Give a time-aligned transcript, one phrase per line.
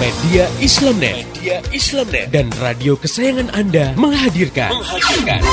[0.00, 4.72] Media Islamnet, Media Islamnet dan radio kesayangan Anda menghadirkan.
[4.72, 5.44] menghadirkan.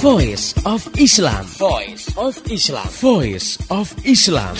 [0.00, 1.44] Voice of Islam.
[1.60, 2.88] Voice of Islam.
[2.88, 4.56] Voice of Islam.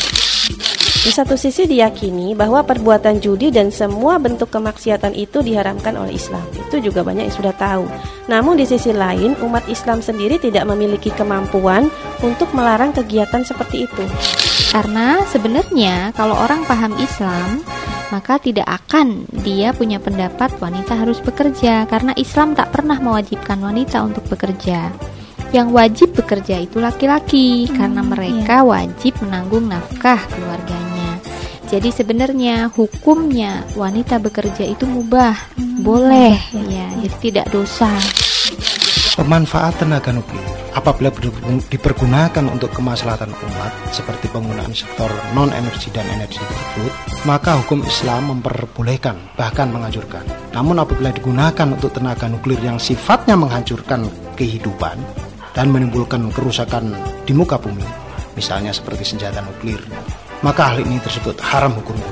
[1.00, 6.44] Di satu sisi diyakini bahwa perbuatan judi dan semua bentuk kemaksiatan itu diharamkan oleh Islam.
[6.52, 7.88] Itu juga banyak yang sudah tahu.
[8.28, 11.88] Namun di sisi lain, umat Islam sendiri tidak memiliki kemampuan
[12.20, 14.04] untuk melarang kegiatan seperti itu.
[14.76, 17.64] Karena sebenarnya kalau orang paham Islam,
[18.12, 24.04] maka tidak akan dia punya pendapat wanita harus bekerja karena Islam tak pernah mewajibkan wanita
[24.04, 24.92] untuk bekerja.
[25.50, 28.68] Yang wajib bekerja itu laki-laki hmm, karena mereka iya.
[28.68, 30.79] wajib menanggung nafkah keluarganya.
[31.70, 36.34] Jadi sebenarnya hukumnya wanita bekerja itu mubah, hmm, boleh
[36.66, 37.86] ya, jadi tidak dosa.
[39.14, 40.42] Pemanfaatan tenaga nuklir
[40.74, 41.14] apabila
[41.70, 48.34] dipergunakan untuk kemaslahatan umat seperti penggunaan sektor non energi dan energi tersebut, maka hukum Islam
[48.34, 50.26] memperbolehkan bahkan menganjurkan.
[50.50, 54.98] Namun apabila digunakan untuk tenaga nuklir yang sifatnya menghancurkan kehidupan,
[55.54, 56.94] dan menimbulkan kerusakan
[57.26, 57.86] di muka bumi,
[58.38, 59.82] misalnya seperti senjata nuklir,
[60.40, 62.08] maka hal ini tersebut haram hukumnya.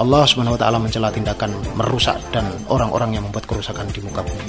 [0.00, 4.44] Allah Subhanahu wa taala mencela tindakan merusak dan orang-orang yang membuat kerusakan di muka bumi.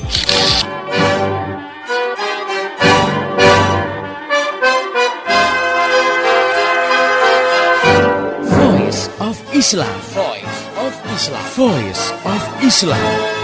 [8.48, 9.98] Voice of Islam.
[10.16, 11.46] Voice of Islam.
[11.56, 13.41] Voice of Islam.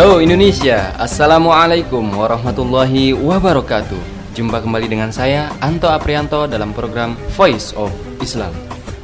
[0.00, 4.32] Halo Indonesia, Assalamualaikum warahmatullahi wabarakatuh.
[4.32, 7.92] Jumpa kembali dengan saya Anto Aprianto dalam program Voice of
[8.24, 8.48] Islam.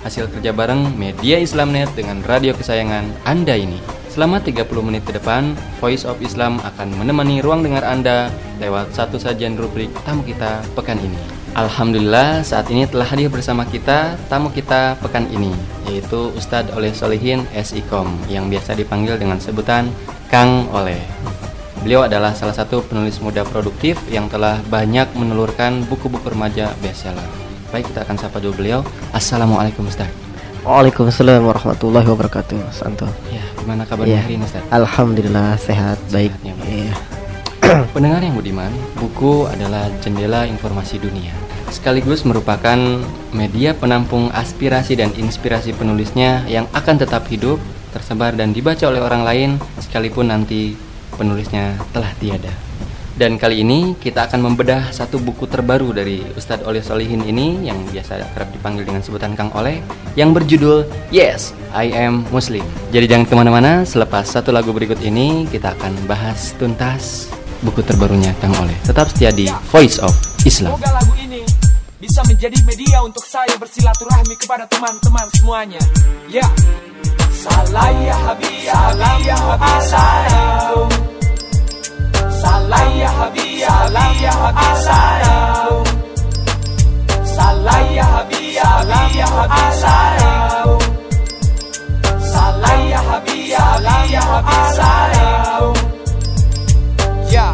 [0.00, 3.76] Hasil kerja bareng Media Islamnet dengan radio kesayangan Anda ini.
[4.08, 5.52] Selama 30 menit ke depan,
[5.84, 10.96] Voice of Islam akan menemani ruang dengar Anda lewat satu sajian rubrik tamu kita pekan
[11.04, 11.20] ini.
[11.60, 15.52] Alhamdulillah saat ini telah hadir bersama kita tamu kita pekan ini
[15.88, 19.88] yaitu Ustadz Oleh Solihin SIKOM yang biasa dipanggil dengan sebutan
[20.26, 20.98] Kang Oleh.
[21.86, 27.22] Beliau adalah salah satu penulis muda produktif yang telah banyak menelurkan buku-buku remaja bestseller.
[27.70, 28.82] Baik, kita akan sapa dulu beliau.
[29.14, 30.10] Assalamualaikum Ustaz.
[30.66, 33.06] Waalaikumsalam warahmatullahi wabarakatuh, Santo.
[33.30, 34.22] Ya, gimana kabarnya ya.
[34.26, 34.66] hari ini Ustaz?
[34.74, 36.34] Alhamdulillah sehat, baik.
[36.42, 36.96] ya, ya.
[37.94, 41.30] Pendengar yang budiman, buku adalah jendela informasi dunia.
[41.70, 42.78] Sekaligus merupakan
[43.30, 47.62] media penampung aspirasi dan inspirasi penulisnya yang akan tetap hidup
[47.96, 50.76] tersebar dan dibaca oleh orang lain sekalipun nanti
[51.16, 52.52] penulisnya telah tiada.
[53.16, 57.80] Dan kali ini kita akan membedah satu buku terbaru dari Ustadz Oleh Solihin ini yang
[57.88, 59.80] biasa kerap dipanggil dengan sebutan Kang Oleh
[60.20, 62.60] yang berjudul Yes, I Am Muslim.
[62.92, 67.32] Jadi jangan ke mana-mana, selepas satu lagu berikut ini kita akan bahas tuntas
[67.64, 68.76] buku terbarunya Kang Oleh.
[68.84, 70.12] Tetap setia di Voice of
[70.44, 70.76] Islam.
[70.76, 71.40] Semoga lagu ini
[71.96, 75.80] bisa menjadi media untuk saya bersilaturahmi kepada teman-teman semuanya.
[76.28, 76.44] Ya.
[77.46, 80.88] Salah ya Habib, salam ya Habib, salam.
[82.42, 85.84] Salah ya Habib, salam ya Habib, salam.
[87.22, 90.68] Salah ya Habib, salam ya Habib, salam.
[92.18, 95.70] Salah ya Habib, salam ya Habib, salam.
[97.30, 97.48] Ya.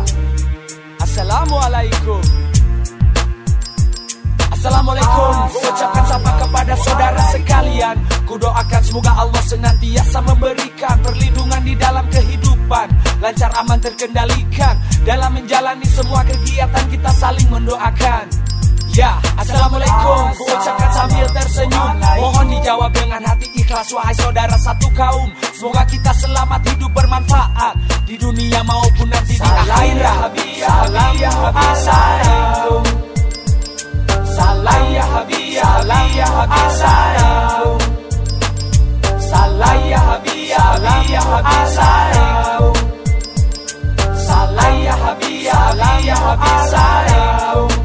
[1.05, 2.32] Assalamualaikum.
[4.63, 5.35] Assalamualaikum.
[5.51, 7.99] Ku ucapkan sapa kepada saudara sekalian.
[8.23, 12.87] Ku doakan semoga Allah senantiasa memberikan Perlindungan di dalam kehidupan.
[13.19, 18.31] Lancar aman terkendalikan Dalam menjalani semua kegiatan kita saling mendoakan.
[18.95, 20.31] Ya, Assalamualaikum.
[20.31, 21.99] Ku ucapkan sambil tersenyum.
[22.23, 25.27] Mohon dijawab dengan hati ikhlas Wahai saudara satu kaum.
[25.59, 27.75] Semoga kita selamat hidup bermanfaat
[28.07, 30.31] Di dunia maupun nanti di akhirat.
[30.63, 33.12] Salam ya Salam Salam
[34.39, 37.79] ya Habib, salam ya Habib, salam.
[39.21, 42.73] Salam ya Habib, salam ya Habib, salam.
[44.17, 47.82] Salam ya Habib, salam ya Habib, salam.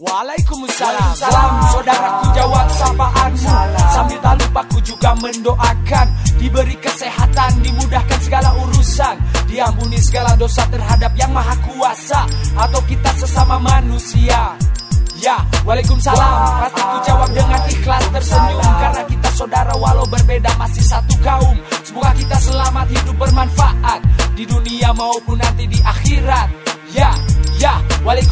[0.00, 1.12] Waalaikumsalam.
[1.12, 3.52] Salam saudaraku jawab sapaanmu.
[3.92, 6.06] Sambil tak lupa ku juga mendoakan.
[6.40, 9.20] Diberi kesehatan, dimudahkan segala urusan.
[9.44, 12.24] Diampuni segala dosa terhadap yang maha kuasa.
[12.56, 14.56] Atau kita sesama manusia.
[15.20, 15.36] Ya,
[15.68, 16.64] Waalaikumsalam.
[16.64, 18.72] Pasti ku jawab dengan ikhlas tersenyum.
[18.80, 21.60] Karena kita saudara walau berbeda masih satu kaum.
[21.84, 24.00] Semoga kita selamat hidup bermanfaat.
[24.32, 26.48] Di dunia maupun nanti di akhirat.
[26.90, 27.12] Ya,
[27.60, 28.29] ya, Waalaikumsalam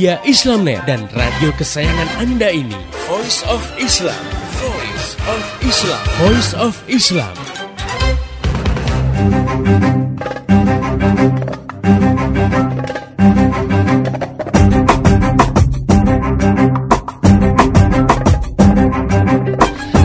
[0.00, 2.72] media Islamnet dan radio kesayangan Anda ini.
[3.04, 4.16] Voice of Islam.
[4.56, 6.04] Voice of Islam.
[6.16, 7.34] Voice of Islam.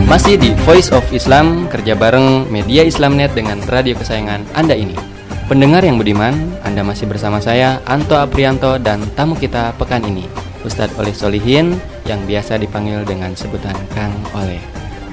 [0.04, 5.16] Masih di Voice of Islam, kerja bareng media Islamnet dengan radio kesayangan Anda ini.
[5.48, 6.36] Pendengar yang budiman,
[6.76, 10.28] Anda masih bersama saya, Anto Aprianto, dan tamu kita pekan ini,
[10.60, 11.72] Ustadz Oleh Solihin,
[12.04, 14.60] yang biasa dipanggil dengan sebutan Kang Oleh.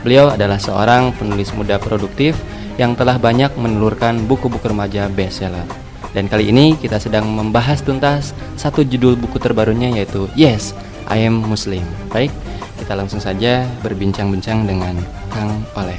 [0.03, 2.35] Beliau adalah seorang penulis muda produktif
[2.75, 5.63] yang telah banyak menelurkan buku-buku remaja bestseller.
[6.11, 10.75] Dan kali ini kita sedang membahas tuntas satu judul buku terbarunya yaitu Yes,
[11.07, 11.87] I Am Muslim.
[12.11, 12.35] Baik,
[12.75, 14.99] kita langsung saja berbincang-bincang dengan
[15.31, 15.95] Kang Oleh.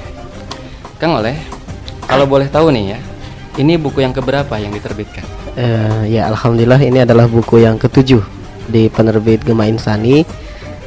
[1.01, 1.41] Kang Oleh,
[2.05, 3.01] kalau boleh tahu nih ya,
[3.57, 5.25] ini buku yang keberapa yang diterbitkan?
[5.55, 8.23] Eh, ya alhamdulillah ini adalah buku yang ketujuh
[8.67, 10.27] di penerbit Gema Insani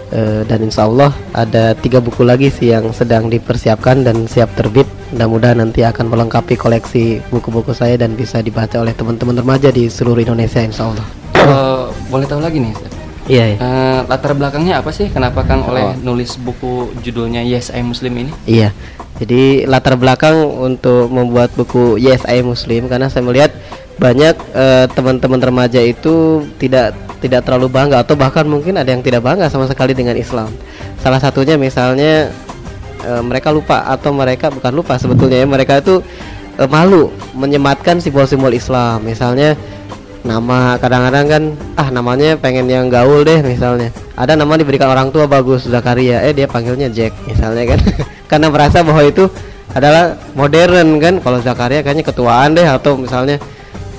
[0.08, 4.88] Eh, dan insya Allah ada tiga buku lagi sih yang sedang dipersiapkan dan siap terbit.
[5.12, 10.24] Mudah-mudahan nanti akan melengkapi koleksi buku-buku saya dan bisa dibaca oleh teman-teman remaja di seluruh
[10.24, 11.08] Indonesia insya Allah.
[11.36, 12.74] Kalau boleh tahu lagi nih.
[13.28, 13.58] Iya, iya.
[13.60, 15.12] Eh, latar belakangnya apa sih?
[15.12, 15.92] Kenapa Kang Oleh Oh.
[16.00, 18.32] nulis buku judulnya Yes I Muslim ini?
[18.48, 18.72] Iya.
[19.20, 23.52] Jadi latar belakang untuk membuat buku Yes I Muslim karena saya melihat
[23.98, 29.26] banyak eh, teman-teman remaja itu tidak tidak terlalu bangga atau bahkan mungkin ada yang tidak
[29.26, 30.54] bangga sama sekali dengan Islam.
[31.02, 32.30] Salah satunya misalnya
[33.02, 36.06] eh, mereka lupa atau mereka bukan lupa sebetulnya ya mereka itu
[36.62, 39.02] eh, malu menyematkan simbol-simbol Islam.
[39.02, 39.58] Misalnya
[40.28, 41.44] nama kadang-kadang kan
[41.80, 46.36] ah namanya pengen yang gaul deh misalnya ada nama diberikan orang tua bagus Zakaria eh
[46.36, 47.80] dia panggilnya Jack misalnya kan
[48.30, 49.32] karena merasa bahwa itu
[49.72, 53.40] adalah modern kan kalau Zakaria kayaknya ketuaan deh atau misalnya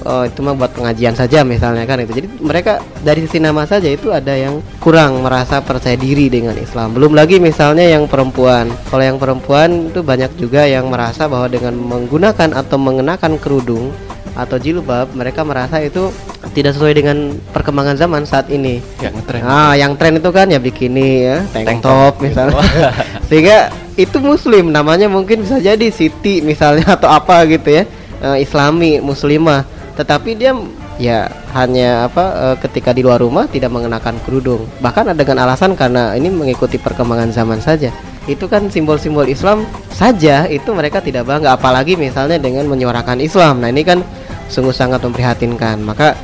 [0.09, 2.73] oh, itu mah buat pengajian saja misalnya kan itu jadi mereka
[3.05, 7.37] dari sisi nama saja itu ada yang kurang merasa percaya diri dengan Islam belum lagi
[7.39, 12.77] misalnya yang perempuan kalau yang perempuan itu banyak juga yang merasa bahwa dengan menggunakan atau
[12.77, 13.93] mengenakan kerudung
[14.33, 16.15] atau jilbab mereka merasa itu
[16.55, 17.19] tidak sesuai dengan
[17.51, 19.43] perkembangan zaman saat ini Ya, ngetren.
[19.43, 22.55] Ah, yang tren itu kan ya bikini ya, tank, Tank top top, misalnya.
[22.55, 22.79] gitu.
[23.29, 23.59] Sehingga
[23.99, 27.85] itu muslim namanya mungkin bisa jadi Siti misalnya atau apa gitu ya.
[28.19, 29.67] eh, Islami, muslimah.
[29.99, 30.55] Tetapi dia
[31.03, 31.27] ya
[31.59, 34.63] hanya apa eh, ketika di luar rumah tidak mengenakan kerudung.
[34.79, 37.91] Bahkan dengan alasan karena ini mengikuti perkembangan zaman saja.
[38.31, 43.59] Itu kan simbol-simbol Islam saja itu mereka tidak bangga apalagi misalnya dengan menyuarakan Islam.
[43.65, 44.05] Nah, ini kan
[44.47, 45.83] sungguh sangat memprihatinkan.
[45.83, 46.15] Maka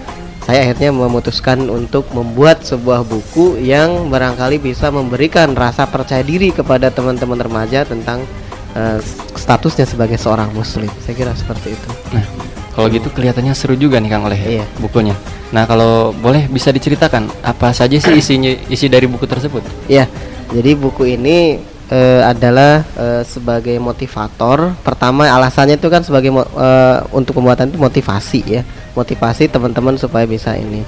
[0.44, 6.92] saya akhirnya memutuskan untuk membuat sebuah buku yang barangkali bisa memberikan rasa percaya diri kepada
[6.92, 8.20] teman-teman remaja tentang
[8.76, 9.00] eh,
[9.34, 10.92] statusnya sebagai seorang muslim.
[11.00, 11.88] Saya kira seperti itu.
[12.12, 12.43] Nah,
[12.74, 14.64] kalau gitu kelihatannya seru juga nih Kang Oleh ya, Iya.
[14.82, 15.14] bukunya.
[15.54, 19.62] Nah, kalau boleh bisa diceritakan apa saja sih isinya isi dari buku tersebut?
[19.86, 20.10] Ya,
[20.50, 24.74] jadi buku ini eh, adalah eh, sebagai motivator.
[24.82, 28.62] Pertama alasannya itu kan sebagai eh, untuk pembuatan itu motivasi ya,
[28.98, 30.82] motivasi teman-teman supaya bisa ini.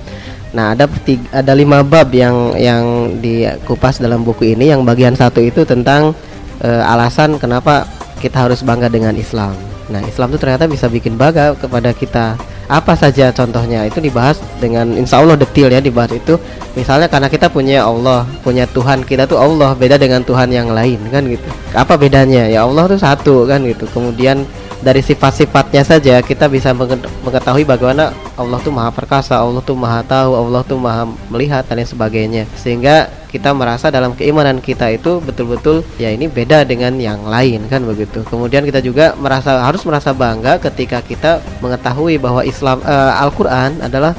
[0.51, 4.75] Nah ada tiga, ada lima bab yang yang dikupas dalam buku ini.
[4.75, 6.11] Yang bagian satu itu tentang
[6.59, 7.87] eh, alasan kenapa
[8.19, 9.55] kita harus bangga dengan Islam.
[9.87, 12.35] Nah Islam itu ternyata bisa bikin bangga kepada kita.
[12.67, 16.35] Apa saja contohnya itu dibahas dengan insya Allah detail ya dibahas itu.
[16.75, 20.99] Misalnya karena kita punya Allah, punya Tuhan kita tuh Allah beda dengan Tuhan yang lain
[21.15, 21.47] kan gitu.
[21.73, 22.51] Apa bedanya?
[22.51, 23.87] Ya Allah tuh satu kan gitu.
[23.95, 24.43] Kemudian
[24.83, 30.05] dari sifat-sifatnya saja kita bisa menge- mengetahui bagaimana Allah tuh maha perkasa, Allah tuh maha
[30.05, 32.43] tahu, Allah tuh maha melihat dan lain sebagainya.
[32.59, 37.85] Sehingga kita merasa dalam keimanan kita itu betul-betul ya ini beda dengan yang lain kan
[37.85, 38.25] begitu.
[38.25, 44.17] Kemudian kita juga merasa harus merasa bangga ketika kita mengetahui bahwa Islam eh, Al-Qur'an adalah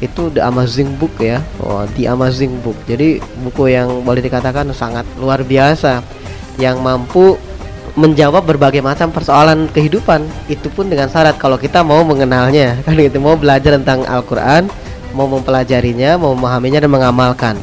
[0.00, 1.44] itu the amazing book ya.
[1.60, 2.76] Oh, the amazing book.
[2.88, 6.00] Jadi buku yang boleh dikatakan sangat luar biasa
[6.56, 7.36] yang mampu
[7.98, 13.18] menjawab berbagai macam persoalan kehidupan itu pun dengan syarat kalau kita mau mengenalnya kan gitu
[13.18, 14.70] mau belajar tentang Al-Qur'an
[15.10, 17.54] mau mempelajarinya mau memahaminya dan mengamalkan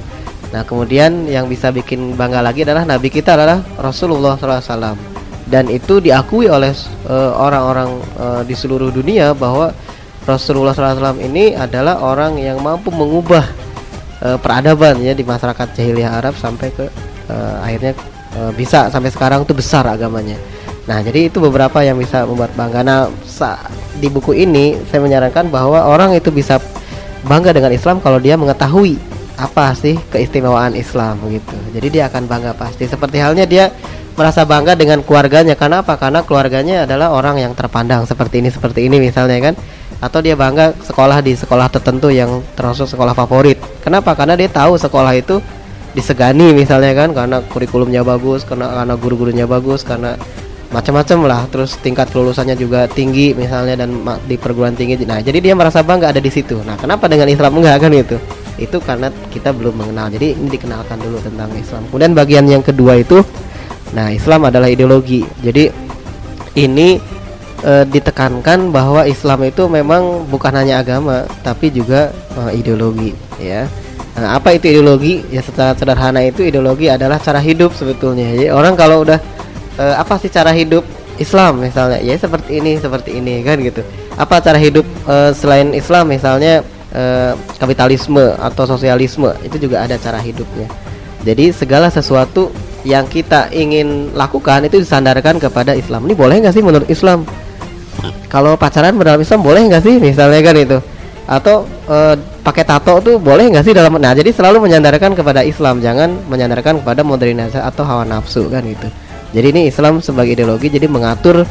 [0.52, 5.17] nah kemudian yang bisa bikin bangga lagi adalah nabi kita adalah Rasulullah SAW
[5.48, 6.76] dan itu diakui oleh
[7.08, 9.72] eh, orang-orang uh, di seluruh dunia bahwa
[10.28, 13.48] Rasulullah SAW ini adalah orang yang mampu mengubah
[14.20, 16.86] uh, peradaban ya di masyarakat jahiliyah Arab sampai ke
[17.32, 17.96] uh, akhirnya
[18.36, 20.36] uh, bisa sampai sekarang tuh besar agamanya.
[20.88, 22.80] Nah, jadi itu beberapa yang bisa membuat bangga.
[22.84, 23.12] Nah,
[24.00, 26.60] di buku ini saya menyarankan bahwa orang itu bisa
[27.28, 28.96] bangga dengan Islam kalau dia mengetahui
[29.36, 31.56] apa sih keistimewaan Islam gitu.
[31.76, 32.88] Jadi dia akan bangga pasti.
[32.88, 33.68] Seperti halnya dia
[34.18, 35.94] merasa bangga dengan keluarganya karena apa?
[35.96, 39.56] Karena keluarganya adalah orang yang terpandang seperti ini seperti ini misalnya kan
[39.98, 43.62] atau dia bangga sekolah di sekolah tertentu yang termasuk sekolah favorit.
[43.82, 44.18] Kenapa?
[44.18, 45.38] Karena dia tahu sekolah itu
[45.94, 50.14] disegani misalnya kan karena kurikulumnya bagus, karena karena guru-gurunya bagus, karena
[50.70, 51.42] macam-macam lah.
[51.50, 55.02] Terus tingkat kelulusannya juga tinggi misalnya dan di perguruan tinggi.
[55.06, 56.62] Nah, jadi dia merasa bangga ada di situ.
[56.62, 58.18] Nah, kenapa dengan Islam enggak kan itu?
[58.58, 60.14] Itu karena kita belum mengenal.
[60.14, 61.86] Jadi ini dikenalkan dulu tentang Islam.
[61.90, 63.22] Kemudian bagian yang kedua itu
[63.96, 65.24] nah Islam adalah ideologi.
[65.40, 65.70] Jadi
[66.58, 66.98] ini
[67.62, 73.70] e, ditekankan bahwa Islam itu memang bukan hanya agama tapi juga e, ideologi ya.
[74.18, 75.22] Nah, apa itu ideologi?
[75.30, 78.26] Ya secara sederhana itu ideologi adalah cara hidup sebetulnya.
[78.34, 79.22] Jadi orang kalau udah
[79.78, 80.82] e, apa sih cara hidup
[81.18, 83.86] Islam misalnya ya seperti ini seperti ini kan gitu.
[84.18, 87.04] Apa cara hidup e, selain Islam misalnya e,
[87.62, 90.66] kapitalisme atau sosialisme itu juga ada cara hidupnya.
[91.22, 92.50] Jadi segala sesuatu
[92.86, 96.06] yang kita ingin lakukan itu disandarkan kepada Islam.
[96.06, 97.26] Ini boleh nggak sih menurut Islam?
[98.28, 100.78] kalau pacaran dalam Islam boleh nggak sih misalnya kan itu
[101.28, 101.98] atau e,
[102.44, 106.80] pakai tato tuh boleh nggak sih dalam nah jadi selalu menyandarkan kepada Islam jangan menyandarkan
[106.84, 108.88] kepada modernisasi atau hawa nafsu kan itu
[109.36, 111.44] jadi ini Islam sebagai ideologi jadi mengatur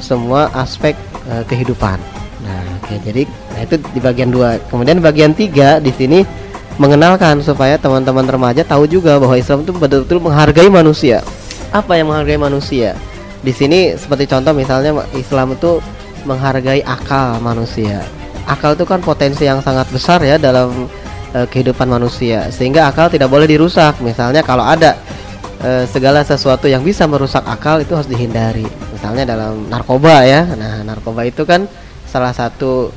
[0.00, 0.96] semua aspek
[1.28, 2.00] e, kehidupan
[2.40, 6.24] nah oke jadi nah itu di bagian dua kemudian bagian tiga di sini
[6.78, 11.20] mengenalkan supaya teman-teman remaja tahu juga bahwa Islam itu betul-betul menghargai manusia
[11.74, 12.94] apa yang menghargai manusia
[13.38, 15.78] di sini seperti contoh misalnya Islam itu
[16.26, 18.02] menghargai akal manusia.
[18.48, 20.88] Akal itu kan potensi yang sangat besar ya dalam
[21.30, 24.00] e, kehidupan manusia, sehingga akal tidak boleh dirusak.
[24.02, 24.96] Misalnya kalau ada
[25.60, 28.66] e, segala sesuatu yang bisa merusak akal itu harus dihindari.
[28.96, 30.48] Misalnya dalam narkoba ya.
[30.56, 31.68] Nah, narkoba itu kan
[32.08, 32.90] salah satu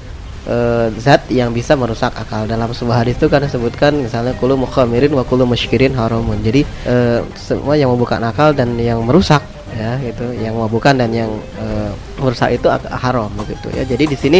[0.45, 0.57] e,
[0.97, 2.45] zat yang bisa merusak akal.
[2.49, 6.39] Dalam sebuah hadis itu kan disebutkan misalnya kulu mukhamirin wa kulu musykirin haramun.
[6.41, 9.41] Jadi e, semua yang membuka akal dan yang merusak
[9.75, 10.33] ya gitu.
[10.37, 11.65] Yang bukan dan yang e,
[12.21, 13.83] merusak itu haram begitu ya.
[13.85, 14.39] Jadi di sini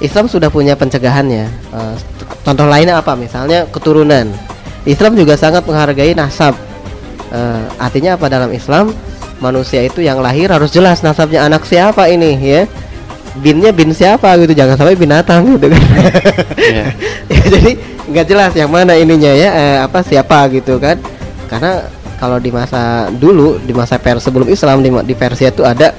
[0.00, 1.44] Islam sudah punya pencegahannya.
[1.72, 1.80] E,
[2.44, 3.12] contoh lainnya apa?
[3.16, 4.28] Misalnya keturunan.
[4.84, 6.56] Islam juga sangat menghargai nasab.
[7.32, 7.40] E,
[7.80, 8.26] artinya apa?
[8.28, 8.92] Dalam Islam
[9.42, 12.64] manusia itu yang lahir harus jelas nasabnya anak siapa ini ya
[13.42, 15.82] binnya bin siapa gitu jangan sampai binatang gitu kan.
[16.58, 16.90] Yeah.
[17.32, 17.72] ya, jadi
[18.04, 21.00] nggak jelas yang mana ininya ya eh, apa siapa gitu kan.
[21.50, 21.86] Karena
[22.18, 25.90] kalau di masa dulu di masa per sebelum Islam di, di Persia itu ada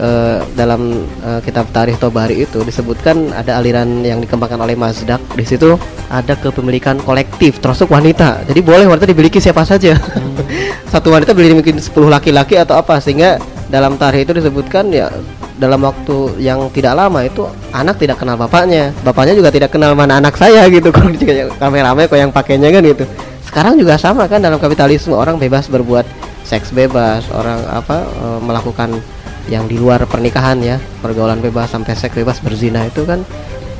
[0.00, 5.20] uh, dalam uh, kitab Tarikh Tobari itu disebutkan ada aliran yang dikembangkan oleh Mazdak.
[5.36, 5.76] Di situ
[6.08, 8.42] ada kepemilikan kolektif termasuk wanita.
[8.48, 9.94] Jadi boleh wanita dimiliki siapa saja.
[9.94, 10.34] Hmm.
[10.92, 12.98] satu wanita boleh dimiliki 10 laki-laki atau apa.
[12.98, 13.38] Sehingga
[13.70, 15.12] dalam tarikh itu disebutkan ya
[15.60, 17.44] dalam waktu yang tidak lama itu
[17.76, 18.96] anak tidak kenal bapaknya.
[19.04, 20.88] Bapaknya juga tidak kenal mana anak saya gitu.
[20.96, 21.12] Kalau
[21.60, 23.04] kameramen kok yang pakainya kan gitu.
[23.44, 26.08] Sekarang juga sama kan dalam kapitalisme orang bebas berbuat
[26.48, 28.90] seks bebas orang apa e, melakukan
[29.46, 33.20] yang di luar pernikahan ya pergaulan bebas sampai seks bebas berzina itu kan.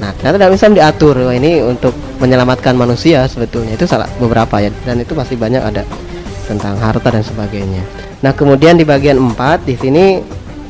[0.02, 3.78] Nah ternyata dalam Islam diatur Wah, ini untuk menyelamatkan manusia sebetulnya.
[3.78, 5.86] Itu salah beberapa ya dan itu masih banyak ada
[6.44, 7.80] tentang harta dan sebagainya.
[8.20, 10.04] Nah kemudian di bagian 4 di sini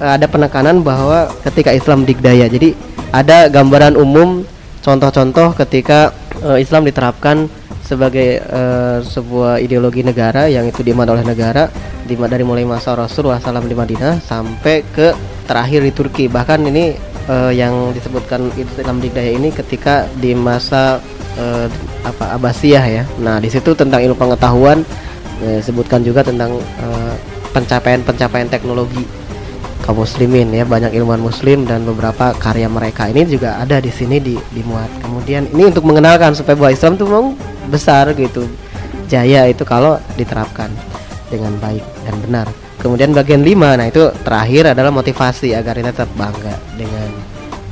[0.00, 2.72] ada penekanan bahwa ketika Islam dikdaya jadi
[3.12, 4.48] ada gambaran umum
[4.80, 7.52] contoh-contoh ketika e, Islam diterapkan
[7.90, 11.66] sebagai uh, sebuah ideologi negara yang itu diiman oleh negara
[12.06, 15.10] dari mulai masa Rasulullah SAW di Madinah sampai ke
[15.50, 16.24] terakhir di Turki.
[16.30, 16.94] Bahkan ini
[17.26, 21.02] uh, yang disebutkan Islam Dikdaya ini ketika di masa
[21.34, 21.66] uh,
[22.06, 23.04] apa Abbasiyah ya.
[23.18, 24.86] Nah di situ tentang ilmu pengetahuan
[25.40, 26.52] disebutkan juga tentang
[27.56, 29.08] pencapaian-pencapaian teknologi
[29.80, 34.20] kaum muslimin ya banyak ilmuwan muslim dan beberapa karya mereka ini juga ada di sini
[34.20, 34.88] di dimuat.
[35.00, 37.26] Kemudian ini untuk mengenalkan supaya bahwa Islam itu memang
[37.72, 38.44] besar gitu.
[39.10, 40.70] Jaya itu kalau diterapkan
[41.32, 42.46] dengan baik dan benar.
[42.80, 47.08] Kemudian bagian lima nah itu terakhir adalah motivasi agar kita tetap bangga dengan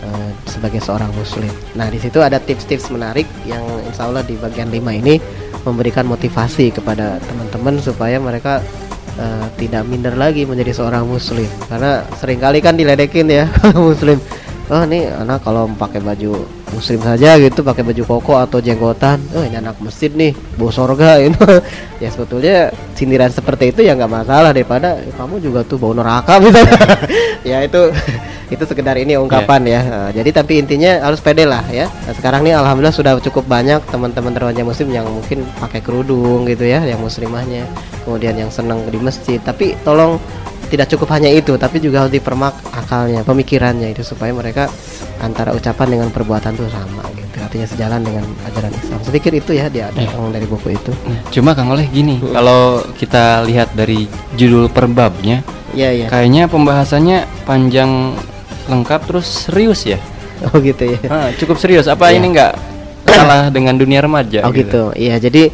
[0.05, 1.51] uh, sebagai seorang muslim.
[1.79, 5.17] Nah di situ ada tips-tips menarik yang insya Allah di bagian lima ini
[5.65, 8.61] memberikan motivasi kepada teman-teman supaya mereka
[9.19, 11.51] eh, tidak minder lagi menjadi seorang muslim.
[11.67, 14.17] Karena sering kali kan diledekin ya kalau muslim.
[14.69, 16.45] Oh ini anak kalau pakai baju
[16.77, 21.17] muslim saja gitu pakai baju koko atau jenggotan oh ini anak masjid nih bau sorga
[21.25, 21.41] itu
[21.97, 26.37] ya sebetulnya sindiran seperti itu ya nggak masalah daripada "Eh, kamu juga tuh bau neraka
[26.45, 26.77] misalnya.
[27.49, 27.89] Ya itu
[28.49, 29.81] itu sekedar ini ungkapan ya.
[29.81, 31.89] Eh, jadi tapi intinya harus pede lah ya.
[31.89, 36.65] Nah, sekarang nih alhamdulillah sudah cukup banyak teman-teman remaja muslim yang mungkin pakai kerudung gitu
[36.65, 37.69] ya yang muslimahnya.
[38.09, 39.37] Kemudian yang senang di masjid.
[39.41, 40.17] Tapi tolong
[40.69, 44.69] tidak cukup hanya itu tapi juga harus dipermak akalnya pemikirannya itu supaya mereka
[45.19, 47.37] antara ucapan dengan perbuatan tuh sama gitu.
[47.41, 48.99] Artinya sejalan dengan ajaran Islam.
[49.03, 50.93] Saya pikir itu ya dia ada yang dari buku itu.
[51.09, 54.05] Nah, cuma Kang Oleh gini, kalau kita lihat dari
[54.37, 55.41] judul perbabnya,
[55.73, 56.07] iya iya.
[56.13, 58.15] kayaknya pembahasannya panjang
[58.69, 59.99] lengkap terus serius ya.
[60.53, 61.89] oh gitu ya Ah, cukup serius.
[61.89, 62.23] Apa Iya.
[62.23, 62.53] ini enggak
[63.05, 64.45] salah dengan dunia remaja?
[64.47, 65.19] Oh gitu, iya.
[65.19, 65.51] Jadi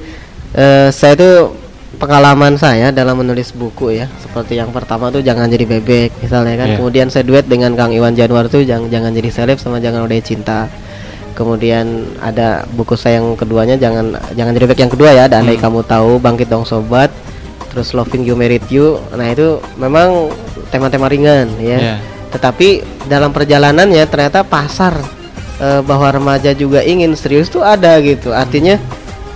[0.52, 1.54] eh, saya tuh
[1.94, 6.68] pengalaman saya dalam menulis buku ya, seperti yang pertama tuh jangan jadi bebek, misalnya kan.
[6.68, 6.76] Iya.
[6.76, 10.18] Kemudian saya duet dengan Kang Iwan Januar tuh jangan jangan jadi seleb sama jangan udah
[10.20, 10.66] cinta.
[11.34, 11.86] Kemudian
[12.22, 15.82] ada buku saya yang keduanya jangan jangan jadi bebek yang kedua ya, ada andai kamu
[15.82, 17.10] tahu, bangkit dong sobat,
[17.70, 19.02] terus loving you merit you.
[19.10, 20.30] Nah itu memang
[20.70, 21.78] tema-tema ringan ya.
[21.78, 21.96] Iya.
[22.34, 24.98] Tetapi dalam perjalanannya ternyata pasar
[25.62, 28.34] eh, bahwa remaja juga ingin serius tuh ada gitu.
[28.34, 28.74] Artinya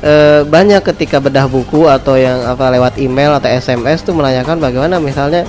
[0.03, 4.99] eh, banyak ketika bedah buku atau yang apa lewat email atau SMS tuh menanyakan bagaimana
[4.99, 5.47] misalnya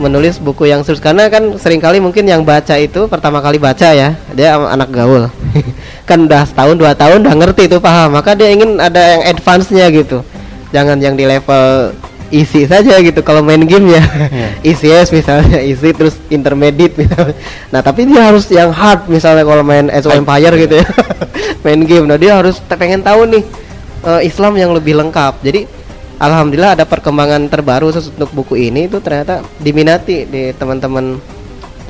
[0.00, 1.02] menulis buku yang serius.
[1.02, 5.28] Karena kan sering kali mungkin yang baca itu pertama kali baca ya dia anak gaul.
[6.08, 8.16] Kan udah setahun dua tahun udah ngerti itu paham.
[8.16, 10.24] Maka dia ingin ada yang advance-nya gitu.
[10.72, 11.92] Jangan yang di level
[12.32, 14.02] isi saja gitu kalau main game ya
[14.64, 17.36] isi yes misalnya isi terus intermediate misalnya.
[17.68, 20.86] Nah tapi dia harus yang hard misalnya kalau main of Empire gitu ya.
[21.64, 22.10] Main game.
[22.10, 23.44] Nah dia harus pengen tahu nih
[24.02, 25.44] eh, Islam yang lebih lengkap.
[25.44, 25.68] Jadi
[26.18, 28.90] Alhamdulillah ada perkembangan terbaru untuk buku ini.
[28.90, 31.20] Itu ternyata diminati di teman-teman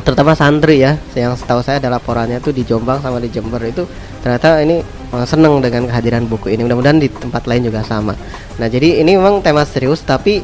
[0.03, 3.87] terutama santri ya yang setahu saya ada laporannya tuh di Jombang sama di Jember itu
[4.23, 4.83] ternyata ini
[5.15, 6.67] eh, seneng dengan kehadiran buku ini.
[6.67, 8.15] Mudah-mudahan di tempat lain juga sama.
[8.59, 10.43] Nah jadi ini memang tema serius tapi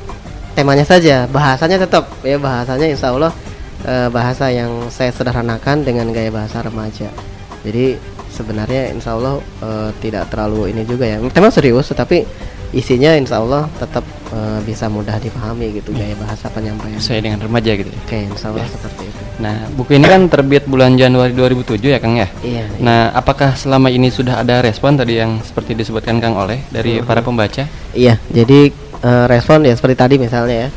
[0.55, 3.35] temanya saja bahasanya tetap ya bahasanya insya Allah
[3.83, 7.11] eh, bahasa yang saya sederhanakan dengan gaya bahasa remaja.
[7.67, 7.99] Jadi
[8.31, 11.19] sebenarnya insya Allah eh, tidak terlalu ini juga ya.
[11.35, 12.23] Tema serius tetapi
[12.71, 14.05] isinya insya Allah tetap
[14.69, 17.01] bisa mudah dipahami gitu gaya bahasa penyampaian.
[17.01, 17.89] Sesuai dengan remaja gitu.
[17.89, 17.97] ya.
[17.97, 19.08] oke insya Allah seperti itu
[19.39, 22.27] Nah, buku ini kan terbit bulan Januari 2007 ya, Kang ya.
[22.43, 22.79] iya iya.
[22.79, 27.23] Nah, apakah selama ini sudah ada respon tadi yang seperti disebutkan Kang Oleh dari para
[27.23, 27.63] pembaca?
[27.93, 30.69] Iya, jadi eh, respon ya seperti tadi misalnya ya,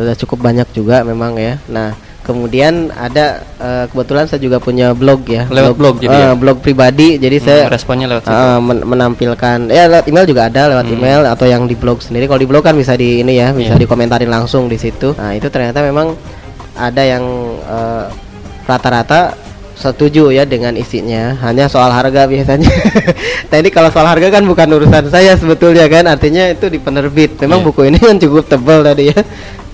[0.00, 1.58] udah cukup banyak juga memang ya.
[1.66, 1.90] Nah,
[2.22, 6.32] kemudian ada eh, kebetulan saya juga punya blog ya, Lewat blog jadi eh, ya?
[6.32, 7.18] blog pribadi.
[7.18, 10.94] Jadi Hmm, saya responnya lewat men- menampilkan ya lewat email juga ada lewat Hmm.
[10.94, 12.24] email atau yang di blog sendiri.
[12.24, 13.82] Kalau di blog kan bisa di ini ya, bisa Iya.
[13.82, 15.18] dikomentarin langsung di situ.
[15.18, 16.14] Nah, itu ternyata memang
[16.74, 17.24] ada yang
[17.64, 18.04] eh,
[18.64, 19.34] rata-rata
[19.74, 21.34] setuju ya dengan isinya.
[21.42, 22.70] Hanya soal harga biasanya.
[23.54, 27.38] Ini kalau soal harga kan bukan urusan saya sebetulnya kan artinya itu di penerbit.
[27.42, 27.66] Memang Iya.
[27.70, 29.20] buku ini kan cukup tebal tadi ya.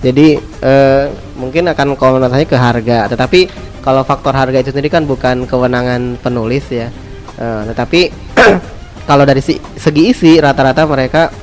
[0.01, 1.03] Jadi eh,
[1.37, 3.09] mungkin akan komentarnya ke harga.
[3.09, 3.39] Tetapi
[3.81, 6.93] kalau faktor harga itu sendiri kan bukan kewenangan penulis ya.
[7.41, 8.13] Eh, tetapi
[9.09, 11.33] kalau dari si- segi isi rata-rata mereka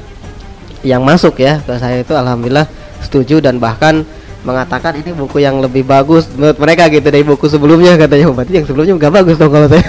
[0.87, 2.71] yang masuk ya ke saya itu alhamdulillah
[3.03, 4.07] setuju dan bahkan
[4.47, 8.31] mengatakan ini buku yang lebih bagus menurut mereka gitu dari buku sebelumnya katanya.
[8.31, 9.83] "Oh, berarti yang sebelumnya nggak bagus dong kalau saya.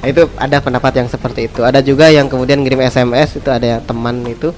[0.00, 1.60] Nah, itu ada pendapat yang seperti itu.
[1.64, 4.52] Ada juga yang kemudian ngirim SMS itu ada teman itu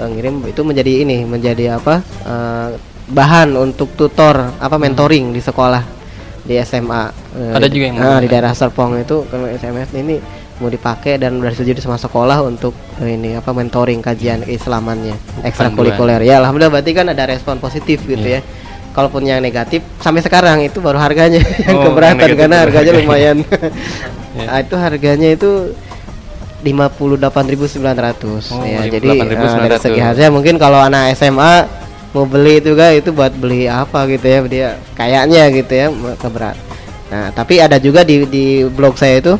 [0.00, 2.68] eh, ngirim itu menjadi ini menjadi apa eh,
[3.12, 5.82] bahan untuk tutor apa mentoring di sekolah
[6.42, 10.20] di SMA Eh, Ada juga yang nah, di daerah Serpong itu kalau SMS ini
[10.62, 16.22] mau dipakai dan udah setuju sama sekolah untuk eh, ini apa mentoring kajian keislamannya ekstrakurikuler.
[16.22, 18.38] ya alhamdulillah berarti kan ada respon positif gitu Iya.
[18.38, 18.70] ya.
[18.92, 23.36] Kalaupun yang negatif sampai sekarang itu baru harganya yang Oh, keberatan yang karena harganya lumayan.
[24.32, 24.46] Iya.
[24.46, 25.50] nah, itu harganya itu
[26.62, 29.18] 58.900 Oh, ya jadi 58.900.
[29.18, 31.68] eh, dari segi harga mungkin kalau anak SMA
[32.12, 36.56] mau beli itu kan itu buat beli apa gitu ya dia kayaknya gitu ya keberat.
[37.08, 39.34] Nah tapi ada juga di di blog saya itu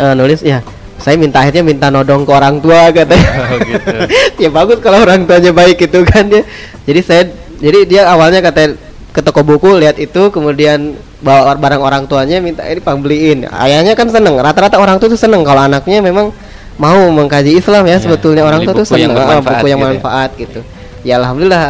[0.00, 0.64] eh, nulis ya
[1.00, 3.28] saya minta akhirnya minta nodong ke orang tua katanya.
[3.50, 3.88] Oh, gitu.
[4.46, 6.44] ya bagus kalau orang tuanya baik itu kan dia.
[6.84, 7.22] Jadi saya
[7.58, 8.76] jadi dia awalnya kata
[9.10, 13.48] ke toko buku lihat itu kemudian bawa barang orang tuanya minta ini pang beliin.
[13.48, 16.30] Ayahnya kan seneng rata-rata orang tua tuh seneng kalau anaknya memang
[16.76, 19.18] mau mengkaji Islam ya Iya, sebetulnya orang tua tuh buku yang seneng.
[19.18, 19.88] Ah, bermanfaat buku yang gitu ya.
[19.88, 20.60] bermanfaat gitu.
[21.00, 21.62] Ya alhamdulillah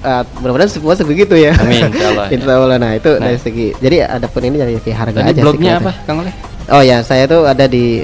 [0.00, 2.34] uh, mudah-mudahan semua sebegitu ya Amin, insya Allah, ya.
[2.34, 2.76] Insya Allah.
[2.76, 3.24] nah itu Nah.
[3.24, 5.92] dari segi jadi ada pun ini dari segi harga Tadi aja sih blognya kelihatannya.
[5.96, 6.34] apa, Kang Oleh?
[6.66, 8.02] Oh ya, saya tuh ada di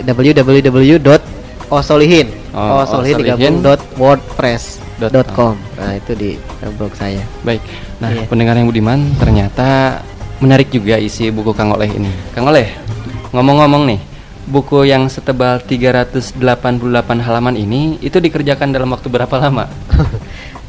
[1.03, 2.29] www.osolihin.
[2.55, 3.83] Oh, osolihin digabung dot.
[5.75, 6.31] Nah, itu di
[6.79, 7.19] blog saya.
[7.43, 7.59] Baik.
[7.99, 8.23] Nah, Iya.
[8.31, 9.99] pendengar yang budiman, ternyata
[10.39, 12.07] menarik juga isi buku Kang Oleh ini.
[12.31, 12.71] Kang Oleh,
[13.35, 13.99] ngomong-ngomong nih,
[14.47, 16.39] buku yang setebal 388
[17.19, 19.67] halaman ini itu dikerjakan dalam waktu berapa lama?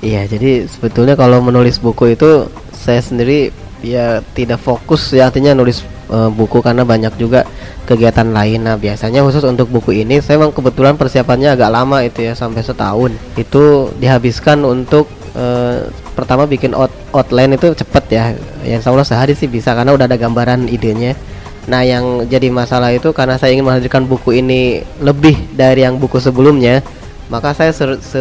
[0.04, 5.80] Iya, jadi sebetulnya kalau menulis buku itu saya sendiri ya tidak fokus ya artinya nulis
[6.12, 7.48] eh, buku karena banyak juga
[7.88, 8.68] kegiatan lain.
[8.68, 12.68] Nah, biasanya khusus untuk buku ini saya memang kebetulan persiapannya agak lama itu ya sampai
[12.68, 13.16] setahun.
[13.40, 15.08] Itu dihabiskan untuk
[15.40, 15.88] eh,
[16.20, 18.24] pertama bikin out outline itu cepet ya.
[18.68, 21.16] Ya insya sehari sih bisa karena udah ada gambaran idenya.
[21.64, 26.20] Nah, yang jadi masalah itu karena saya ingin menghadirkan buku ini lebih dari yang buku
[26.20, 26.84] sebelumnya,
[27.32, 27.72] maka saya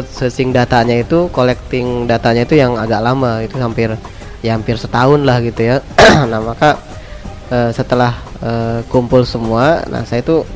[0.07, 3.95] searching datanya itu, collecting datanya itu yang agak lama, itu hampir
[4.43, 5.77] ya hampir setahun lah gitu ya.
[6.31, 6.79] nah, maka
[7.51, 10.47] eh, setelah eh, kumpul semua, nah saya itu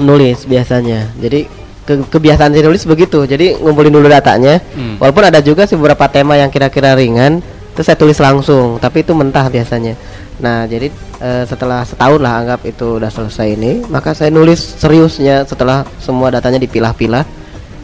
[0.00, 1.12] nulis biasanya.
[1.20, 1.44] Jadi
[1.84, 3.24] ke- kebiasaan saya nulis begitu.
[3.28, 4.60] Jadi ngumpulin dulu datanya.
[4.72, 4.96] Hmm.
[4.96, 7.44] Walaupun ada juga sih beberapa tema yang kira-kira ringan,
[7.76, 9.96] terus saya tulis langsung, tapi itu mentah biasanya.
[10.40, 10.88] Nah, jadi
[11.20, 16.32] eh, setelah setahun lah anggap itu udah selesai ini, maka saya nulis seriusnya setelah semua
[16.32, 17.41] datanya dipilah-pilah.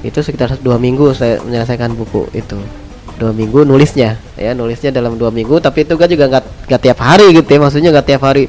[0.09, 2.57] Itu sekitar dua minggu saya menyelesaikan buku itu.
[3.19, 5.61] Dua minggu nulisnya, ya nulisnya dalam dua minggu.
[5.61, 8.47] Tapi itu kan juga nggak nggak tiap hari gitu ya, maksudnya nggak tiap hari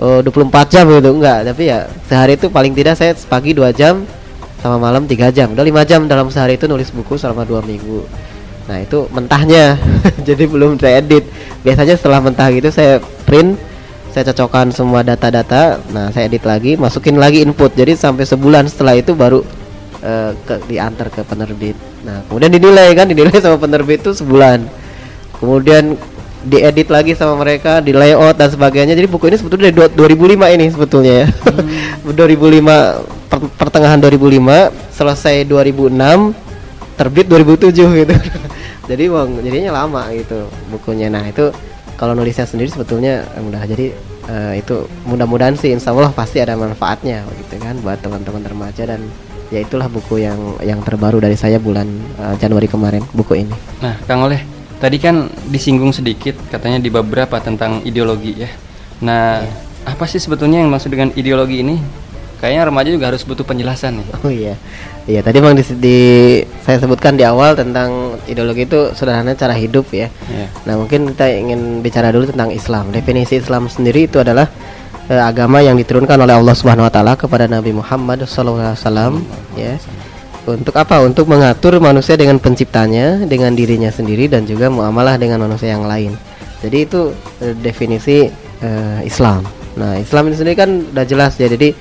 [0.00, 1.38] oh, 24 jam gitu enggak.
[1.52, 1.78] Tapi ya
[2.08, 4.06] sehari itu paling tidak saya pagi dua jam
[4.62, 5.52] sama malam tiga jam.
[5.52, 8.06] Udah lima jam dalam sehari itu nulis buku selama dua minggu.
[8.66, 9.78] Nah itu mentahnya.
[10.28, 11.26] Jadi belum saya edit.
[11.62, 13.58] Biasanya setelah mentah gitu saya print
[14.10, 15.82] saya cocokkan semua data-data.
[15.92, 17.74] Nah saya edit lagi masukin lagi input.
[17.74, 19.44] Jadi sampai sebulan setelah itu baru
[20.06, 21.74] eh, ke diantar ke penerbit.
[22.06, 24.62] Nah kemudian dinilai kan dinilai sama penerbit itu sebulan.
[25.36, 25.98] Kemudian
[26.46, 28.94] diedit lagi sama mereka di layout dan sebagainya.
[28.94, 31.28] Jadi buku ini sebetulnya dari dua- 2005 ini sebetulnya ya.
[32.06, 36.32] 2005 per- pertengahan 2005 selesai 2006
[36.96, 38.14] terbit 2007 gitu.
[38.90, 41.10] Jadi bang jadinya lama gitu bukunya.
[41.10, 41.50] Nah itu
[41.98, 43.66] kalau nulisnya sendiri sebetulnya mudah.
[43.66, 43.90] Jadi
[44.30, 49.02] eh, itu mudah-mudahan sih insya Allah pasti ada manfaatnya gitu kan buat teman-teman remaja dan
[49.48, 51.86] ya itulah buku yang yang terbaru dari saya bulan
[52.18, 54.42] eh, Januari kemarin buku ini Nah, Kang Oleh,
[54.76, 58.50] tadi kan disinggung sedikit katanya di beberapa tentang ideologi ya.
[59.00, 59.44] Nah,
[59.84, 61.76] apa sih sebetulnya yang maksud dengan ideologi ini?
[62.36, 64.08] Kayaknya remaja juga harus butuh penjelasan nih.
[64.20, 64.60] Oh iya,
[65.08, 69.88] iya tadi bang di, di- saya sebutkan di awal tentang ideologi itu sederhana cara hidup
[69.88, 70.12] ya.
[70.28, 70.52] Ya.
[70.68, 72.92] Nah mungkin kita ingin bicara dulu tentang Islam.
[72.92, 74.52] Definisi Islam sendiri itu adalah
[75.10, 79.20] eh, agama yang diturunkan oleh Allah Subhanahu Wa Taala kepada Nabi Muhammad SAW.
[79.58, 79.78] Ya.
[80.46, 81.02] Untuk apa?
[81.02, 86.14] Untuk mengatur manusia dengan penciptanya, dengan dirinya sendiri dan juga muamalah dengan manusia yang lain.
[86.62, 87.10] Jadi itu
[87.42, 88.30] eh, definisi
[88.62, 89.42] eh, Islam.
[89.76, 91.50] Nah Islam ini sendiri kan udah jelas ya.
[91.50, 91.74] Jadi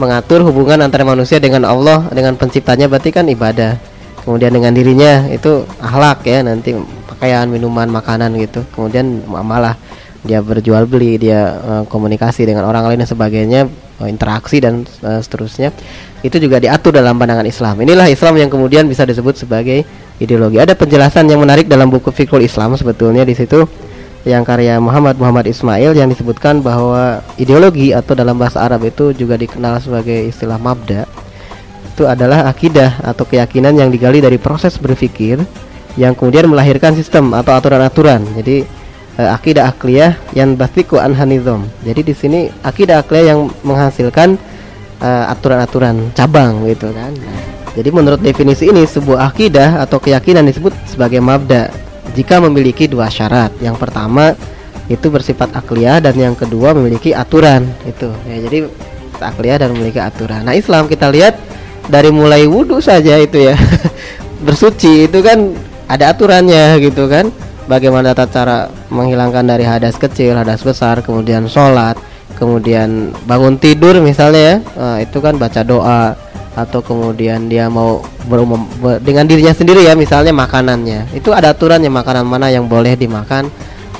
[0.00, 3.76] mengatur hubungan antara manusia dengan Allah dengan penciptanya berarti kan ibadah
[4.24, 6.76] kemudian dengan dirinya itu akhlak ya nanti
[7.08, 9.76] pakaian minuman makanan gitu kemudian muamalah
[10.20, 13.60] dia berjual beli dia eh, komunikasi dengan orang lain dan sebagainya
[14.04, 15.72] eh, interaksi dan eh, seterusnya
[16.20, 17.80] itu juga diatur dalam pandangan Islam.
[17.80, 19.88] Inilah Islam yang kemudian bisa disebut sebagai
[20.20, 20.60] ideologi.
[20.60, 23.64] Ada penjelasan yang menarik dalam buku Fikrul Islam sebetulnya di situ
[24.28, 29.40] yang karya Muhammad Muhammad Ismail yang disebutkan bahwa ideologi atau dalam bahasa Arab itu juga
[29.40, 31.08] dikenal sebagai istilah mabda.
[31.96, 35.40] Itu adalah akidah atau keyakinan yang digali dari proses berpikir
[35.96, 38.20] yang kemudian melahirkan sistem atau aturan-aturan.
[38.36, 38.79] Jadi
[39.20, 41.68] eh, akidah akliyah yang basiku anhanizom.
[41.84, 44.40] Jadi di sini akidah akliyah yang menghasilkan
[45.04, 47.12] eh, aturan-aturan cabang gitu kan.
[47.12, 47.42] Nah,
[47.76, 51.68] jadi menurut definisi ini sebuah akidah atau keyakinan disebut sebagai mabda
[52.16, 53.52] jika memiliki dua syarat.
[53.60, 54.32] Yang pertama
[54.90, 58.10] itu bersifat akliyah dan yang kedua memiliki aturan itu.
[58.26, 58.58] Ya, jadi
[59.20, 60.48] akliyah dan memiliki aturan.
[60.48, 61.36] Nah, Islam kita lihat
[61.86, 63.58] dari mulai wudhu saja itu ya
[64.46, 65.52] bersuci itu kan
[65.90, 67.34] ada aturannya gitu kan
[67.70, 68.58] bagaimana tata cara
[68.90, 71.94] menghilangkan dari hadas kecil hadas besar kemudian sholat
[72.34, 76.18] kemudian bangun tidur misalnya ya nah, itu kan baca doa
[76.58, 81.86] atau kemudian dia mau berumum ber- dengan dirinya sendiri ya misalnya makanannya itu ada aturannya
[81.86, 83.46] makanan mana yang boleh dimakan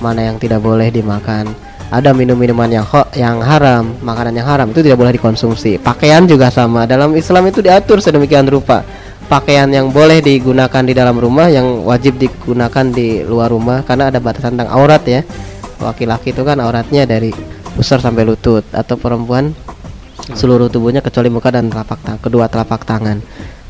[0.02, 1.54] mana yang tidak boleh dimakan
[1.90, 5.82] ada minum-minuman yang ho- yang haram, makanan yang haram itu tidak boleh dikonsumsi.
[5.82, 6.86] Pakaian juga sama.
[6.86, 8.86] Dalam Islam itu diatur sedemikian rupa.
[9.30, 14.18] Pakaian yang boleh digunakan di dalam rumah, yang wajib digunakan di luar rumah karena ada
[14.18, 15.22] batasan tentang aurat ya.
[15.78, 17.30] Laki-laki itu kan auratnya dari
[17.78, 19.54] pusar sampai lutut atau perempuan
[20.34, 23.22] seluruh tubuhnya kecuali muka dan telapak tangan, kedua telapak tangan.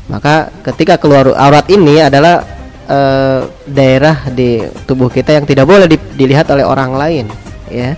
[0.09, 2.41] Maka ketika keluar aurat ini adalah
[2.89, 7.25] eh, daerah di tubuh kita yang tidak boleh di- dilihat oleh orang lain,
[7.69, 7.93] ya.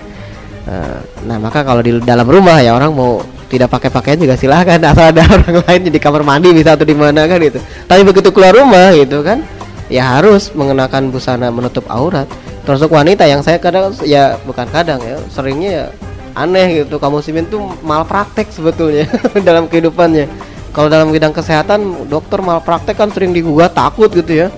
[0.68, 4.82] Eh, nah maka kalau di dalam rumah ya orang mau tidak pakai pakaian juga silahkan
[4.90, 7.62] asal ada orang lain di kamar mandi bisa atau di mana kan gitu.
[7.86, 9.46] Tapi begitu keluar rumah gitu kan,
[9.94, 12.26] ya harus mengenakan busana menutup aurat.
[12.66, 15.86] Termasuk wanita yang saya kadang ya bukan kadang ya seringnya ya
[16.34, 16.98] aneh gitu.
[16.98, 19.06] Kaum muslimin tuh malpraktek sebetulnya
[19.48, 20.26] dalam kehidupannya.
[20.74, 24.50] Kalau dalam bidang kesehatan dokter malpraktek kan sering digugat takut gitu ya.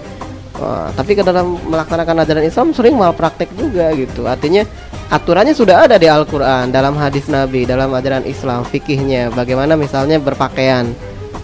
[0.56, 4.24] Wah, tapi ke dalam melaksanakan ajaran Islam sering malpraktek juga gitu.
[4.24, 4.64] Artinya
[5.10, 9.30] aturannya sudah ada di Al-Quran dalam hadis Nabi dalam ajaran Islam fikihnya.
[9.34, 10.90] Bagaimana misalnya berpakaian?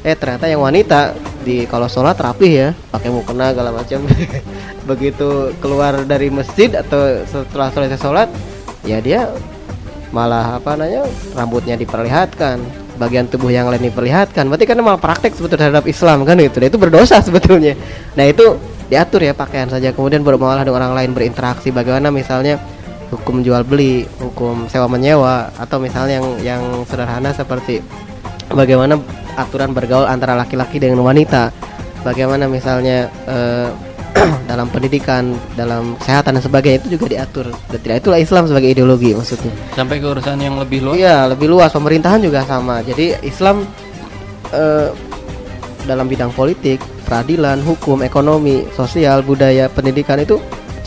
[0.02, 1.14] Eh ternyata yang wanita
[1.46, 4.02] di kalau sholat rapih ya pakai mukena segala macam.
[4.90, 8.30] Begitu keluar dari masjid atau setelah selesai sholat
[8.82, 9.30] ya dia
[10.10, 11.06] malah apa namanya
[11.38, 12.58] rambutnya diperlihatkan.
[12.98, 14.46] Bagian tubuh yang lain diperlihatkan.
[14.46, 16.62] Berarti kan malah praktek sebetulnya terhadap Islam kan itu.
[16.62, 17.74] Itu berdosa sebetulnya.
[18.14, 18.58] Nah itu
[18.90, 19.90] diatur ya pakaian saja.
[19.90, 21.74] Kemudian bermuamalah dengan orang lain berinteraksi.
[21.74, 22.62] Bagaimana misalnya
[23.12, 27.84] hukum jual beli hukum sewa menyewa atau misalnya yang yang sederhana seperti
[28.48, 28.96] bagaimana
[29.36, 31.52] aturan bergaul antara laki-laki dengan wanita
[32.08, 33.70] bagaimana misalnya eh,
[34.52, 37.48] dalam pendidikan, dalam kesehatan dan sebagainya itu juga diatur.
[37.72, 39.54] Dan tidak itulah Islam sebagai ideologi maksudnya.
[39.74, 41.00] Sampai ke urusan yang lebih luas.
[41.00, 41.72] Iya, lebih luas.
[41.72, 42.84] Pemerintahan juga sama.
[42.84, 43.64] Jadi Islam
[44.52, 44.90] eh,
[45.88, 50.38] dalam bidang politik, peradilan, hukum, ekonomi, sosial, budaya, pendidikan itu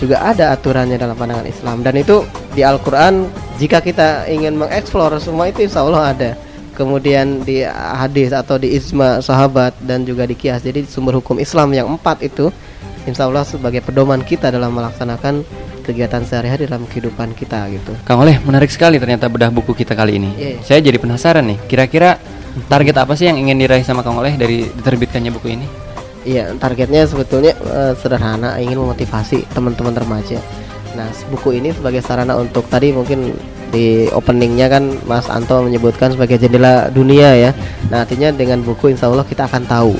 [0.04, 1.80] juga ada aturannya dalam pandangan Islam.
[1.80, 2.20] Dan itu
[2.52, 3.24] di Al-Quran
[3.56, 6.30] jika kita ingin mengeksplor semua itu insya Allah ada.
[6.74, 10.66] Kemudian di hadis atau di isma sahabat dan juga di kias.
[10.66, 12.52] Jadi sumber hukum Islam yang empat itu
[13.08, 15.46] insya Allah sebagai pedoman kita dalam melaksanakan
[15.86, 17.92] kegiatan sehari-hari dalam kehidupan kita gitu.
[18.08, 20.30] Kang Oleh, menarik sekali ternyata bedah buku kita kali ini.
[20.34, 20.52] Iya.
[20.64, 22.16] Saya jadi penasaran nih, kira-kira
[22.66, 25.83] target apa sih yang ingin diraih sama Kang Oleh dari diterbitkannya buku ini?
[26.24, 30.40] Iya, targetnya sebetulnya eh, sederhana, ingin memotivasi teman-teman remaja.
[30.96, 33.36] Nah, buku ini sebagai sarana untuk tadi mungkin
[33.68, 37.50] di openingnya kan Mas Anto menyebutkan sebagai jendela dunia ya.
[37.92, 39.94] Nah, artinya dengan buku insya Allah kita akan tahu.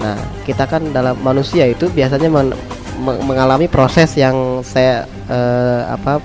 [0.00, 0.16] Nah,
[0.48, 2.56] kita kan dalam manusia itu biasanya men-
[3.04, 6.24] me- mengalami proses yang saya eh, apa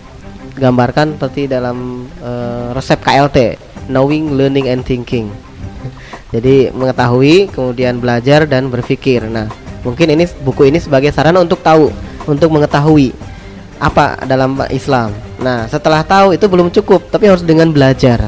[0.56, 3.38] gambarkan seperti dalam eh, resep KLT,
[3.91, 5.28] knowing, learning, and thinking.
[6.36, 9.24] Jadi mengetahui, kemudian belajar dan berpikir.
[9.24, 9.48] Nah,
[9.88, 11.88] mungkin ini buku ini sebagai sarana untuk tahu,
[12.28, 13.15] untuk mengetahui
[13.80, 15.15] apa dalam Islam.
[15.39, 18.19] Nah, setelah tahu itu belum cukup, tapi harus dengan belajar.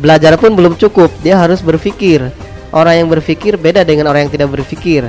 [0.00, 2.32] Belajar pun belum cukup, dia harus berpikir.
[2.72, 5.04] Orang yang berpikir beda dengan orang yang tidak berpikir.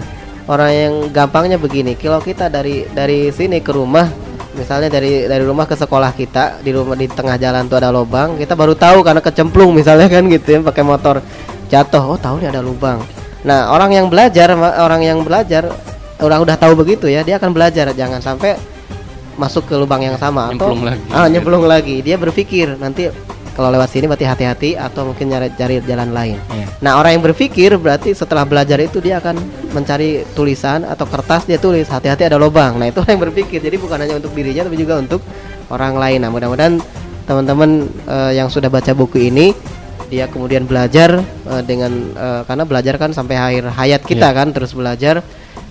[0.45, 4.11] Orang yang gampangnya begini, kalau kita dari dari sini ke rumah,
[4.53, 8.37] misalnya dari dari rumah ke sekolah kita, di rumah di tengah jalan tuh ada lubang,
[8.37, 11.23] kita baru tahu karena kecemplung misalnya kan gitu ya, pakai motor
[11.67, 13.01] jatuh, oh tahu nih ada lubang.
[13.45, 15.69] Nah, orang yang belajar, orang yang belajar
[16.21, 17.91] orang udah tahu begitu ya, dia akan belajar.
[17.93, 18.57] Jangan sampai
[19.35, 21.03] masuk ke lubang yang sama Nyemplung atau lagi.
[21.11, 21.95] ah nyemplung lagi.
[21.99, 23.11] Dia berpikir nanti
[23.55, 26.35] kalau lewat sini berarti hati-hati atau mungkin nyari cari jalan lain.
[26.51, 26.67] Iya.
[26.83, 29.39] nah orang yang berpikir berarti setelah belajar itu dia akan
[29.71, 31.87] mencari tulisan atau kertas dia tulis.
[31.87, 32.79] Hati-hati ada lubang.
[32.79, 33.59] Nah itu orang yang berpikir.
[33.63, 35.19] Jadi bukan hanya untuk dirinya tapi juga untuk
[35.71, 36.19] orang lain.
[36.23, 36.79] Nah mudah-mudahan
[37.25, 39.51] teman-teman eh, yang sudah baca buku ini
[40.07, 44.35] dia kemudian belajar eh, dengan eh, karena belajar kan sampai akhir hayat kita Iya.
[44.35, 45.19] kan terus belajar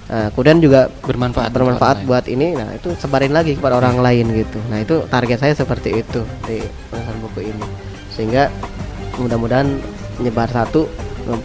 [0.04, 1.48] Nah, kemudian juga Bermanfaat.
[1.48, 5.40] bermanfaat orang buat ini nah itu sebarin lagi kepada orang lain gitu nah itu target
[5.40, 7.64] saya seperti itu di penulisan buku ini
[8.12, 8.52] sehingga
[9.16, 9.64] mudah-mudahan
[10.14, 10.84] menyebar satu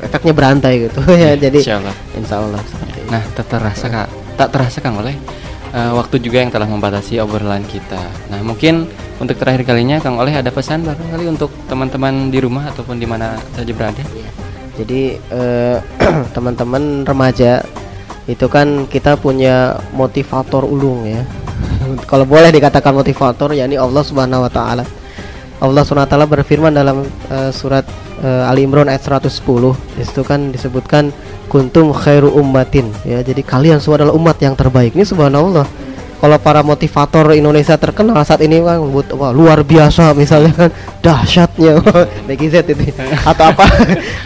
[0.02, 1.40] efeknya berantai gitu ya lain.
[1.40, 1.96] jadi Insya Allah.
[2.14, 5.16] insya Allah seperti itu Nah, tak terasa kak, tak terasa Kang Oleh.
[5.74, 8.00] Eh, waktu juga yang telah membatasi obrolan kita.
[8.30, 12.98] Nah, mungkin untuk terakhir kalinya Kang Oleh ada pesan barangkali untuk teman-teman di rumah ataupun
[12.98, 14.04] di mana saja berada.
[14.80, 15.78] jadi eh,
[16.36, 17.60] teman-teman remaja
[18.30, 21.26] itu kan kita punya motivator ulung ya
[22.10, 24.86] kalau boleh dikatakan motivator yakni Allah Subhanahu wa taala
[25.60, 27.84] Allah taala berfirman dalam eh, surat
[28.24, 29.44] eh, Ali Imran ayat 110
[30.00, 31.12] di situ kan disebutkan
[31.52, 32.88] kuntum khairu ummatin.
[33.04, 34.96] Ya jadi kalian semua adalah umat yang terbaik.
[34.96, 35.68] Ini subhanallah.
[36.20, 40.70] Kalau para motivator Indonesia terkenal saat ini kan but- wah, luar biasa misalnya kan.
[41.04, 41.84] Dahsyatnya.
[42.52, 42.84] Z itu.
[43.30, 43.68] Atau apa.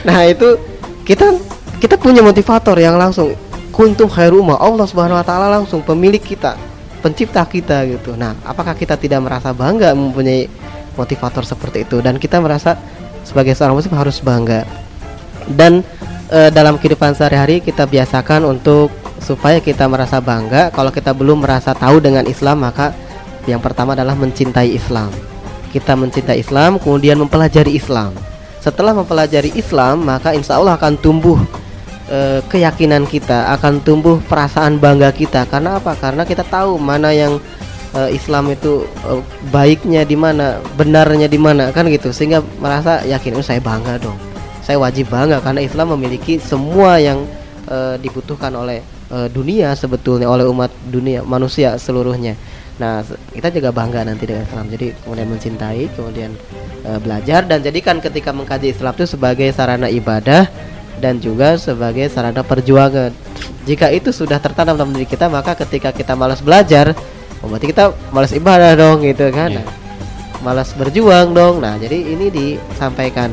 [0.05, 0.57] Nah itu
[1.01, 1.33] kita
[1.81, 3.33] kita punya motivator yang langsung
[3.73, 4.61] kuntum khairu ummah.
[4.61, 6.53] Allah Subhanahu wa taala langsung pemilik kita
[7.03, 8.13] pencipta kita gitu.
[8.15, 10.47] Nah apakah kita tidak merasa bangga mempunyai
[10.95, 11.99] motivator seperti itu.
[11.99, 12.77] Dan kita merasa
[13.23, 14.67] sebagai seorang muslim harus bangga.
[15.47, 15.83] Dan
[16.31, 18.91] eh, dalam kehidupan sehari-hari kita biasakan untuk
[19.23, 20.69] supaya kita merasa bangga.
[20.75, 22.91] Kalau kita belum merasa tahu dengan Islam maka
[23.47, 25.11] yang pertama adalah mencintai Islam.
[25.71, 28.13] Kita mencintai Islam kemudian mempelajari Islam.
[28.59, 31.39] Setelah mempelajari Islam maka insya Allah akan tumbuh
[32.11, 35.47] eh, keyakinan kita akan tumbuh perasaan bangga kita.
[35.47, 35.95] Karena apa?
[35.99, 37.39] Karena kita tahu mana yang
[37.95, 43.37] eh, Islam itu eh, baiknya di mana benarnya di mana kan gitu sehingga merasa yakin
[43.37, 44.17] "Oh, saya bangga dong
[44.63, 47.27] saya wajib bangga karena Islam memiliki semua yang
[47.67, 48.79] eh, dibutuhkan oleh
[49.11, 52.39] eh, dunia sebetulnya oleh umat dunia manusia seluruhnya.
[52.73, 54.65] Nah, kita juga bangga nanti dengan Islam.
[54.71, 56.31] Jadi kemudian mencintai, kemudian
[56.87, 60.47] eh, belajar dan jadikan ketika mengkaji Islam itu sebagai sarana ibadah
[61.03, 63.11] dan juga sebagai sarana perjuangan.
[63.67, 66.95] Jika itu sudah tertanam dalam diri kita, maka ketika kita malas belajar,
[67.43, 69.51] oh, berarti kita malas ibadah dong gitu kan.
[69.51, 69.67] Nah,
[70.43, 71.59] malas berjuang dong.
[71.59, 73.31] Nah, jadi ini disampaikan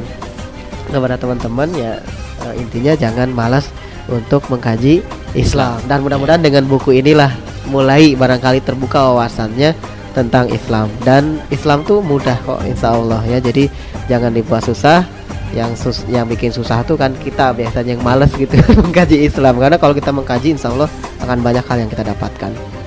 [0.90, 2.03] kepada teman-teman ya
[2.51, 3.70] eh, intinya jangan malas
[4.11, 5.03] untuk mengkaji
[5.38, 5.79] Islam.
[5.87, 7.31] Dan mudah-mudahan dengan buku inilah
[7.70, 9.75] mulai barangkali terbuka wawasannya
[10.11, 10.90] tentang Islam.
[11.07, 13.38] Dan Islam tuh mudah kok insya Allah ya.
[13.38, 13.70] Jadi
[14.11, 15.07] jangan dibuat susah.
[15.51, 18.55] Yang sus yang bikin susah tuh kan kita biasanya yang malas gitu
[18.87, 19.59] mengkaji Islam.
[19.59, 20.87] Karena kalau kita mengkaji insya Allah
[21.27, 22.79] akan banyak hal yang kita dapatkan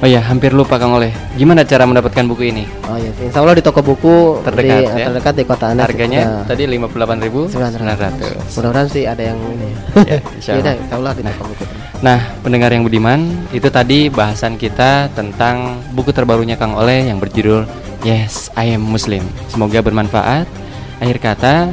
[0.00, 1.12] Oh ya, hampir lupa Kang Oleh.
[1.36, 2.64] Gimana cara mendapatkan buku ini?
[2.88, 5.06] oh ya insya Allah di toko buku Terdekat, di, ya?
[5.12, 8.56] terdekat di kota Anda Harganya Nah, tadi 58.900.
[8.56, 9.70] mudah-mudahan sih ada yang ini
[10.08, 10.80] Ya, insya Iya dah, Allah.
[10.80, 11.64] insya Allah di toko buku
[12.00, 13.20] Nah, pendengar yang budiman,
[13.52, 17.68] itu tadi bahasan kita tentang buku terbarunya Kang Oleh yang berjudul
[18.00, 19.20] Yes, I Am Muslim.
[19.46, 20.48] Semoga bermanfaat.
[20.96, 21.68] Akhir kata,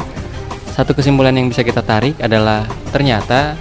[0.69, 3.55] satu kesimpulan yang bisa kita tarik adalah ternyata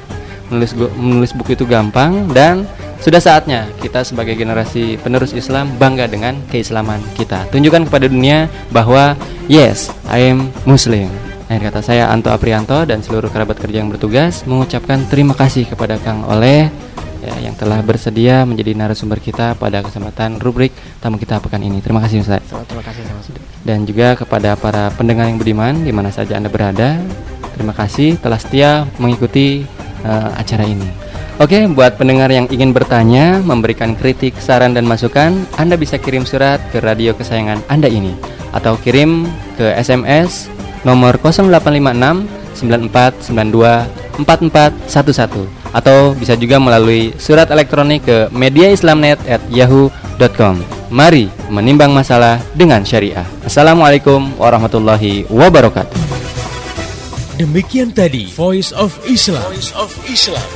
[0.51, 2.67] menulis menulis buku itu gampang dan
[3.01, 7.49] sudah saatnya kita sebagai generasi penerus Islam bangga dengan keislaman kita.
[7.53, 9.15] Tunjukkan kepada dunia bahwa
[9.47, 11.09] yes, I am Muslim.
[11.47, 15.95] Akhir kata saya Anto Aprianto dan seluruh kerabat kerja yang bertugas mengucapkan terima kasih kepada
[16.03, 16.67] Kang Oleh
[17.23, 21.79] ya, yang telah bersedia menjadi narasumber kita pada kesempatan rubrik tamu kita pekan ini.
[21.79, 22.43] Terima kasih Ustaz.
[22.67, 23.23] terima kasih sama
[23.63, 26.99] Dan juga kepada para pendengar yang budiman di mana saja Anda berada.
[27.55, 29.63] Terima kasih telah setia mengikuti
[30.03, 31.06] eh, acara ini.
[31.37, 36.57] Oke, buat pendengar yang ingin bertanya, memberikan kritik, saran dan masukan, Anda bisa kirim surat
[36.73, 38.17] ke radio kesayangan Anda ini
[38.57, 39.29] atau kirim
[39.61, 40.49] ke SMS
[40.81, 50.57] nomor 0856 9492 4411 atau bisa juga melalui surat elektronik ke mediaislamnet@yahoo.com.
[50.89, 53.29] Mari menimbang masalah dengan syariah.
[53.45, 56.01] Assalamualaikum warahmatullahi wabarakatuh.
[57.37, 59.45] Demikian tadi Voice of Islam.
[59.53, 60.56] Voice of Islam.